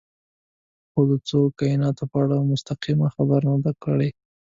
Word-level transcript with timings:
خو 0.91 1.01
د 1.09 1.13
څو 1.27 1.39
کایناتونو 1.59 2.09
په 2.11 2.17
اړه 2.23 2.47
مستقیمه 2.51 3.07
خبره 3.15 3.45
نه 3.53 3.57
ده 3.65 3.71
کړې. 3.83 4.09